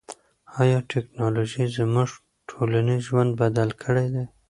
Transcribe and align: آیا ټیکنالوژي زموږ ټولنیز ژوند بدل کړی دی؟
آیا 0.61 0.79
ټیکنالوژي 0.91 1.65
زموږ 1.77 2.09
ټولنیز 2.49 3.01
ژوند 3.07 3.31
بدل 3.41 3.69
کړی 3.83 4.07
دی؟ 4.13 4.25